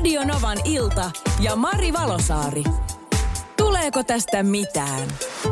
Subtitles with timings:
[0.00, 2.64] Radio Novan ilta ja Mari Valosaari.
[3.56, 5.08] Tuleeko tästä mitään?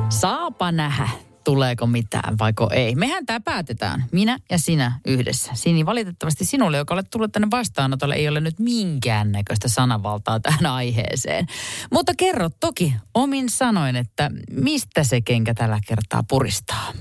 [0.09, 1.09] Saapa nähdä,
[1.45, 2.95] tuleeko mitään vaiko ei.
[2.95, 5.51] Mehän tämä päätetään, minä ja sinä yhdessä.
[5.55, 11.47] Sini, valitettavasti sinulle, joka olet tullut tänne vastaanotolle, ei ole nyt minkäännäköistä sananvaltaa tähän aiheeseen.
[11.93, 16.93] Mutta kerro toki omin sanoin, että mistä se kenkä tällä kertaa puristaa.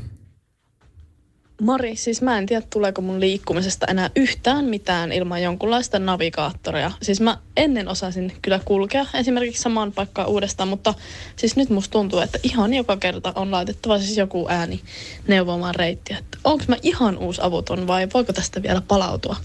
[1.62, 6.92] Mari, siis mä en tiedä, tuleeko mun liikkumisesta enää yhtään mitään ilman jonkunlaista navigaattoria.
[7.02, 10.94] Siis mä ennen osasin kyllä kulkea esimerkiksi samaan paikkaan uudestaan, mutta
[11.36, 14.82] siis nyt musta tuntuu, että ihan joka kerta on laitettava siis joku ääni
[15.28, 16.18] neuvomaan reittiä.
[16.18, 19.36] Että onko mä ihan uusi avuton vai voiko tästä vielä palautua?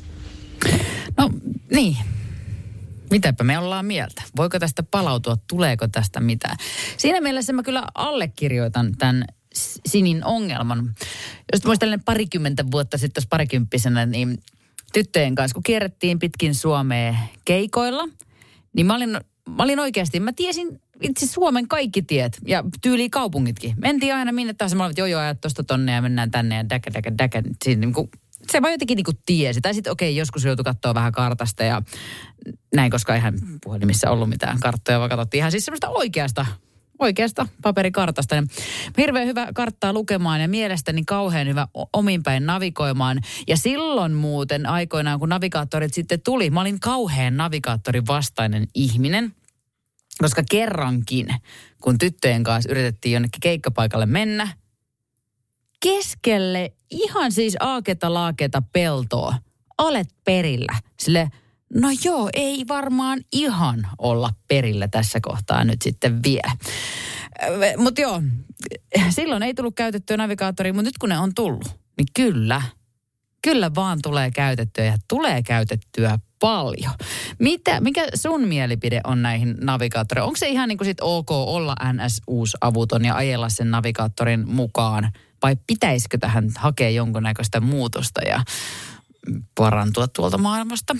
[1.16, 1.30] No
[1.70, 1.96] niin,
[3.10, 4.22] Mitäpä me ollaan mieltä?
[4.36, 5.36] Voiko tästä palautua?
[5.48, 6.56] Tuleeko tästä mitään?
[6.96, 9.24] Siinä mielessä mä kyllä allekirjoitan tämän
[9.86, 10.94] Sinin ongelman.
[11.52, 14.38] Jos muistelen parikymmentä vuotta sitten, jos parikymppisenä, niin
[14.92, 18.04] tyttöjen kanssa, kun kierrettiin pitkin Suomea keikoilla,
[18.72, 19.10] niin mä olin,
[19.48, 23.74] mä olin oikeasti, mä tiesin itse Suomen kaikki tiet ja tyyli kaupungitkin.
[23.76, 26.68] Mentiin aina minne taas, mä olin, että joo joo, tuosta tonne ja mennään tänne ja
[26.68, 27.42] däkä, däkä, däkä.
[27.64, 28.10] Siinä niin kuin,
[28.52, 29.60] se vaan jotenkin niin kuin tiesi.
[29.60, 31.82] Tai sitten okei, okay, joskus joutui katsoa vähän kartasta ja
[32.74, 36.46] näin, koska eihän puhelimissa ollut mitään karttoja, vaan katsottiin ihan siis semmoista oikeasta
[37.02, 38.36] oikeasta paperikartasta.
[38.98, 43.20] Hirveän hyvä karttaa lukemaan ja mielestäni kauhean hyvä ominpäin navigoimaan.
[43.48, 49.34] Ja silloin muuten aikoinaan, kun navigaattorit sitten tuli, mä olin kauhean navigaattorin vastainen ihminen.
[50.18, 51.26] Koska kerrankin,
[51.82, 54.48] kun tyttöjen kanssa yritettiin jonnekin keikkapaikalle mennä,
[55.82, 59.34] keskelle ihan siis aaketa laaketa peltoa,
[59.78, 60.72] olet perillä.
[60.98, 61.30] Sille
[61.74, 66.52] No joo, ei varmaan ihan olla perillä tässä kohtaa nyt sitten vielä.
[67.76, 68.22] Mutta joo,
[69.10, 71.64] silloin ei tullut käytettyä navigaattoria, mutta nyt kun ne on tullut,
[71.96, 72.62] niin kyllä,
[73.42, 76.92] kyllä vaan tulee käytettyä ja tulee käytettyä paljon.
[77.38, 80.26] Mitä, mikä sun mielipide on näihin navigaattoreihin?
[80.26, 85.12] Onko se ihan niin kuin sit ok olla NS-uusavuton ja ajella sen navigaattorin mukaan?
[85.42, 88.44] Vai pitäisikö tähän hakea jonkunnäköistä muutosta ja
[89.54, 90.96] parantua tuolta maailmasta?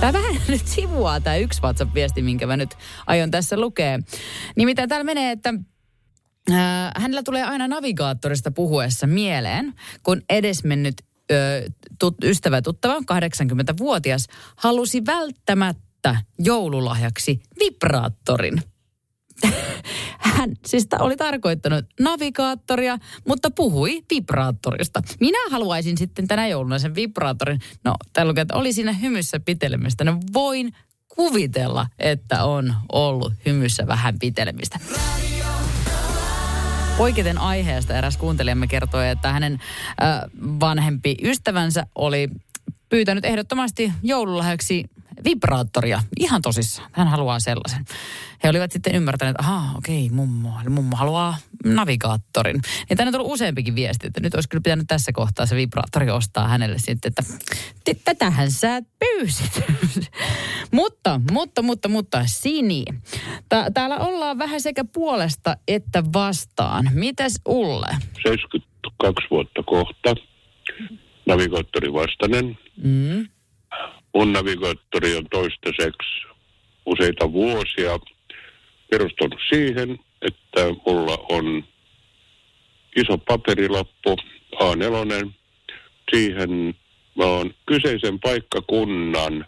[0.00, 2.76] Tämä vähän nyt sivuaa tämä yksi WhatsApp-viesti, minkä mä nyt
[3.06, 3.98] aion tässä lukea.
[4.56, 5.54] Nimittäin täällä menee, että
[6.50, 6.56] äh,
[6.96, 10.94] hänellä tulee aina navigaattorista puhuessa mieleen, kun edesmennyt
[11.30, 11.34] ö,
[11.98, 14.26] tut, ystävä tuttava, 80-vuotias,
[14.56, 18.62] halusi välttämättä joululahjaksi vibraattorin.
[20.38, 25.02] Hän siis oli tarkoittanut navigaattoria, mutta puhui vibraattorista.
[25.20, 27.60] Minä haluaisin sitten tänä jouluna sen vibraattorin.
[27.84, 30.04] No, täällä lukee, että oli siinä hymyssä pitelemistä.
[30.04, 30.72] No voin
[31.08, 34.80] kuvitella, että on ollut hymyssä vähän pitelemistä.
[36.98, 40.20] Poiketen aiheesta eräs kuuntelijamme kertoi, että hänen äh,
[40.60, 42.28] vanhempi ystävänsä oli
[42.88, 44.84] pyytänyt ehdottomasti joululahjaksi
[45.24, 46.02] vibraattoria.
[46.20, 46.90] Ihan tosissaan.
[46.92, 47.84] Hän haluaa sellaisen.
[48.44, 50.52] He olivat sitten ymmärtäneet, että ahaa, okei, mummo.
[50.60, 52.60] Eli mummo haluaa navigaattorin.
[52.90, 56.10] Ja tänne on tullut useampikin viesti, että nyt olisi kyllä pitänyt tässä kohtaa se vibraattori
[56.10, 57.22] ostaa hänelle sitten, että
[58.04, 59.62] tätähän sä pyysit.
[60.72, 62.84] mutta, mutta, mutta, mutta, Sini.
[63.48, 66.90] Tää, täällä ollaan vähän sekä puolesta että vastaan.
[66.94, 67.96] Mites Ulle?
[68.22, 70.14] 72 vuotta kohta.
[71.26, 72.58] Navigaattori vastainen.
[72.82, 73.28] Mm.
[74.18, 76.26] Mun navigaattori on toistaiseksi
[76.86, 77.98] useita vuosia
[78.90, 81.64] perustunut siihen, että mulla on
[82.96, 84.16] iso paperilappu
[84.54, 85.30] A4.
[86.10, 86.74] Siihen
[87.14, 89.46] mä oon kyseisen paikkakunnan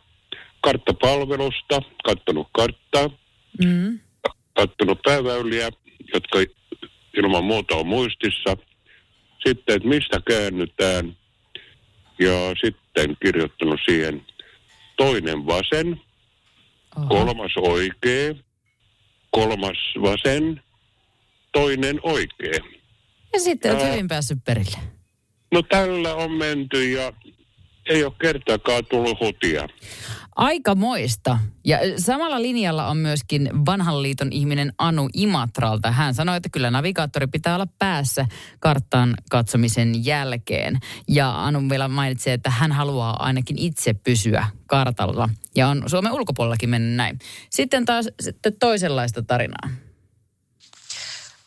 [0.61, 3.11] karttapalvelusta, kattonut karttaa,
[3.65, 3.99] mm.
[4.57, 5.71] kattonut pääväyliä,
[6.15, 6.39] jotka
[7.17, 8.57] ilman muuta on muistissa.
[9.47, 11.17] Sitten, että mistä käännytään
[12.19, 14.30] ja sitten kirjoittanut siihen
[15.01, 16.01] toinen vasen,
[17.09, 18.35] kolmas oikea,
[19.31, 20.63] kolmas vasen,
[21.53, 22.61] toinen oikea.
[23.33, 24.79] Ja sitten olet hyvin päässyt perille.
[25.53, 27.13] No tällä on menty ja
[27.87, 29.69] ei ole kertaakaan tullut hutia.
[30.41, 31.39] Aika moista.
[31.65, 35.91] Ja samalla linjalla on myöskin vanhan liiton ihminen Anu Imatralta.
[35.91, 38.27] Hän sanoi, että kyllä navigaattori pitää olla päässä
[38.61, 40.79] karttaan katsomisen jälkeen.
[41.09, 45.29] Ja Anu vielä mainitsi, että hän haluaa ainakin itse pysyä kartalla.
[45.57, 47.19] Ja on Suomen ulkopuolellakin mennyt näin.
[47.51, 49.90] Sitten taas sitten toisenlaista tarinaa.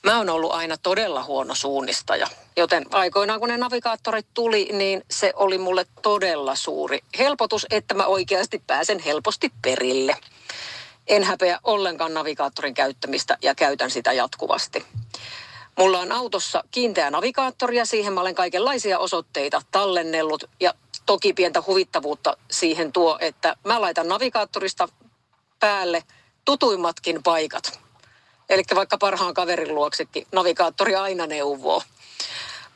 [0.04, 2.28] Mä oon ollut aina todella huono suunnistaja,
[2.58, 8.06] joten aikoinaan kun ne navigaattorit tuli, niin se oli mulle todella suuri helpotus, että mä
[8.06, 10.18] oikeasti pääsen helposti perille.
[11.08, 14.86] En häpeä ollenkaan navigaattorin käyttämistä ja käytän sitä jatkuvasti.
[15.78, 20.74] Mulla on autossa kiinteä navigaattori ja siihen mä olen kaikenlaisia osoitteita tallennellut ja
[21.06, 24.90] toki pientä huvittavuutta siihen tuo, että mä laitan navigaattorista
[25.60, 26.04] päälle
[26.46, 27.83] tutuimmatkin paikat.
[28.54, 31.82] Eli vaikka parhaan kaverin luoksekin navigaattori aina neuvoo.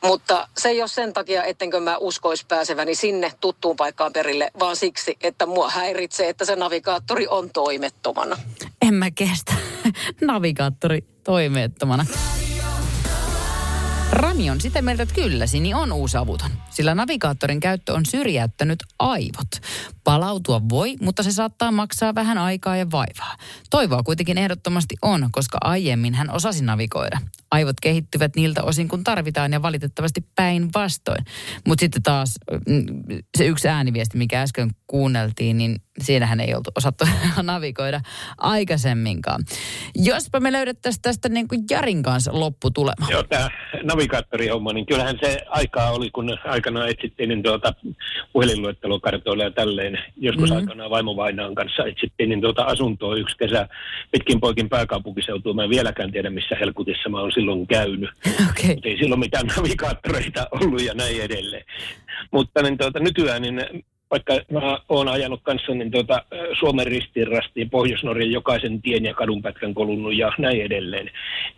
[0.02, 4.76] Mutta se ei ole sen takia, ettenkö mä uskois pääseväni sinne tuttuun paikkaan perille, vaan
[4.76, 8.36] siksi, että mua häiritsee, että se navigaattori on toimettomana.
[8.82, 9.54] En mä kestä.
[10.20, 12.06] Navigaattori toimeettomana.
[14.12, 19.48] Rami on sitä mieltä, että kyllä, Sini on uusavuton, sillä navigaattorin käyttö on syrjäyttänyt aivot.
[20.08, 23.36] Palautua voi, mutta se saattaa maksaa vähän aikaa ja vaivaa.
[23.70, 27.18] Toivoa kuitenkin ehdottomasti on, koska aiemmin hän osasi navigoida.
[27.50, 31.24] Aivot kehittyvät niiltä osin, kun tarvitaan ja valitettavasti päinvastoin.
[31.66, 32.34] Mutta sitten taas
[32.68, 32.84] mm,
[33.38, 37.04] se yksi ääniviesti, mikä äsken kuunneltiin, niin siinähän ei oltu osattu
[37.42, 38.00] navigoida
[38.38, 39.44] aikaisemminkaan.
[39.94, 43.06] Jospa me löydettäisiin tästä niin kuin Jarin kanssa lopputulema.
[43.10, 43.48] Joo, tämä
[43.82, 47.74] navigaattorihomma, niin kyllähän se aikaa oli, kun aikanaan etsittiin niin tuota
[48.32, 49.97] puhelinluettelokartoilla ja tälleen.
[50.16, 50.60] Joskus mm-hmm.
[50.60, 53.68] aikanaan vaimovainaan kanssa etsittiin niin tuota asuntoa yksi kesä
[54.10, 55.54] pitkin poikin pääkaupunkiseutua.
[55.54, 58.10] Mä en vieläkään tiedä, missä helkutissa mä oon silloin käynyt.
[58.50, 58.74] Okay.
[58.74, 61.64] Mutta ei silloin mitään navigaattoreita ollut ja näin edelleen.
[62.30, 66.22] Mutta niin tuota, nykyään niin vaikka mä oon ajanut kanssa niin tuota,
[66.58, 71.10] Suomen ristiin Pohjois-Norjan jokaisen tien ja kadunpätkän kolunnut ja näin edelleen,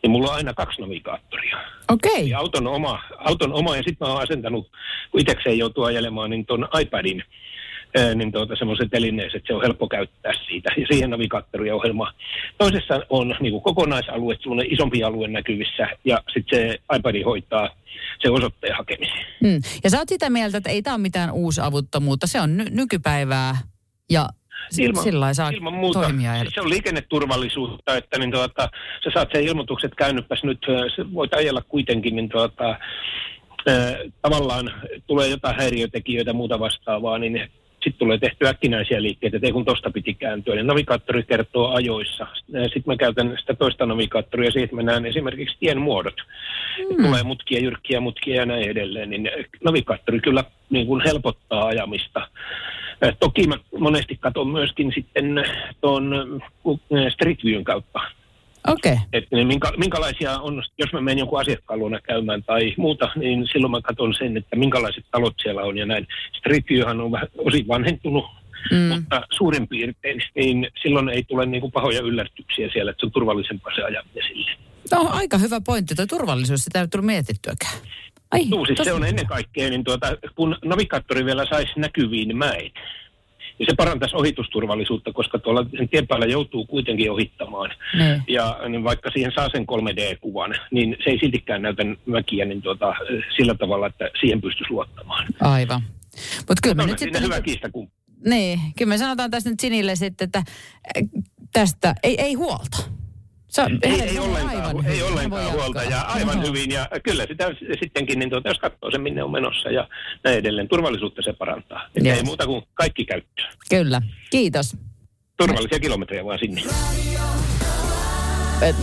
[0.03, 1.57] niin mulla on aina kaksi navigaattoria.
[1.89, 2.13] Okei.
[2.13, 2.25] Okay.
[2.25, 4.71] Ja auton oma, auton oma ja sitten mä oon asentanut,
[5.11, 7.25] kun itsekseen joutuu ajelemaan, niin tuon iPadin
[8.15, 10.71] niin tuota, semmoiset telineet, että se on helppo käyttää siitä.
[10.77, 12.13] Ja siihen navigaattoriohjelma.
[12.59, 17.71] Toisessa on niin kuin kokonaisalue, semmoinen isompi alue näkyvissä, ja sitten se iPad hoitaa
[18.21, 19.27] se osoitteen hakemisen.
[19.43, 19.61] Mm.
[19.85, 23.57] Ja sä oot sitä mieltä, että ei tämä ole mitään uusavuttomuutta, se on ny- nykypäivää
[24.11, 24.29] ja
[24.79, 26.01] ilman, sillä saa ilman muuta.
[26.01, 26.41] toimia.
[26.41, 28.69] Siis se on liikenneturvallisuutta, että niin tuota,
[29.05, 30.59] sä saat sen ilmoitukset käynnypäs nyt,
[30.97, 32.79] sä voit ajella kuitenkin, niin tuota,
[34.23, 34.73] tavallaan
[35.07, 37.51] tulee jotain häiriötekijöitä muuta vastaavaa, niin
[37.85, 40.55] sitten tulee tehty äkkinäisiä liikkeitä, että ei kun tosta piti kääntyä.
[40.55, 42.27] Niin navigaattori kertoo ajoissa.
[42.47, 46.17] Sitten mä käytän sitä toista navigaattoria ja siitä mä näen esimerkiksi tien muodot.
[46.79, 47.05] Mm.
[47.05, 49.11] Tulee mutkia, jyrkkiä mutkia ja näin edelleen.
[49.11, 49.31] Niin
[49.65, 52.29] navigaattori kyllä niin kuin helpottaa ajamista.
[53.21, 55.45] Toki mä monesti katson myöskin sitten
[55.81, 56.41] tuon
[57.13, 58.01] Street Viewn kautta
[58.69, 58.93] Okei.
[58.93, 59.05] Okay.
[59.13, 63.49] Että niin minkä, minkälaisia on, jos mä menen jonkun asiakkaan luona käymään tai muuta, niin
[63.53, 66.07] silloin mä katson sen, että minkälaiset talot siellä on ja näin.
[66.39, 68.25] Street Viewhan on vähän osin vanhentunut,
[68.71, 68.77] mm.
[68.77, 73.13] mutta suurin piirtein, niin silloin ei tule niin kuin pahoja yllätyksiä siellä, että se on
[73.13, 74.51] turvallisempaa se ajaminen sille.
[74.93, 77.73] No aika hyvä pointti, tuo turvallisuus, sitä ei tullut mietittyäkään.
[78.31, 82.73] Ai, Tuu, siis se on ennen kaikkea, niin tuota, kun navigaattori vielä saisi näkyviin mäet,
[83.61, 87.71] niin se parantaisi ohitusturvallisuutta, koska tuolla sen tien päällä joutuu kuitenkin ohittamaan.
[87.99, 88.23] Ne.
[88.29, 92.95] Ja niin vaikka siihen saa sen 3D-kuvan, niin se ei siltikään näytä mäkiä niin tuota,
[93.37, 95.27] sillä tavalla, että siihen pystyisi luottamaan.
[95.41, 95.83] Aivan.
[96.37, 97.23] Mutta kyllä me nyt sitten...
[97.23, 97.91] hyvä kiista, kun...
[98.25, 100.43] Niin, kyllä me sanotaan tässä nyt Sinille sitten, että
[101.53, 102.77] tästä ei, ei huolta.
[103.51, 106.47] Se on, ei, ei ollenkaan, aivan ei ollenkaan huolta ja aivan no.
[106.47, 106.71] hyvin.
[106.71, 107.51] Ja kyllä sitä
[107.83, 109.89] sittenkin, niin tuota, jos katsoo sen minne on menossa ja
[110.25, 111.89] näin edelleen, turvallisuutta se parantaa.
[112.05, 112.17] Yes.
[112.19, 113.53] Ei muuta kuin kaikki käyttöön.
[113.71, 114.77] Kyllä, kiitos.
[115.37, 116.63] Turvallisia kilometrejä vaan sinne.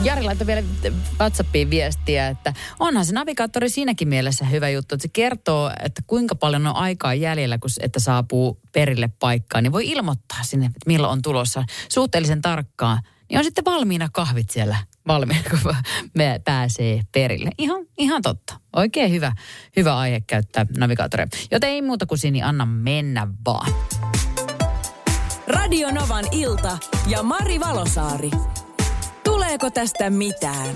[0.03, 0.63] Jari laittoi vielä
[1.19, 6.35] WhatsAppiin viestiä, että onhan se navigaattori siinäkin mielessä hyvä juttu, että se kertoo, että kuinka
[6.35, 11.11] paljon on aikaa jäljellä, kun että saapuu perille paikkaan, niin voi ilmoittaa sinne, että milloin
[11.11, 15.75] on tulossa suhteellisen tarkkaan niin on sitten valmiina kahvit siellä valmiina, kun
[16.13, 17.49] me pääsee perille.
[17.57, 18.59] Ihan, ihan totta.
[18.75, 19.31] Oikein hyvä,
[19.75, 21.27] hyvä aihe käyttää navigaattoria.
[21.51, 23.73] Joten ei muuta kuin Sini, anna mennä vaan.
[25.47, 28.31] Radio Novan ilta ja Mari Valosaari.
[29.23, 30.75] Tuleeko tästä mitään?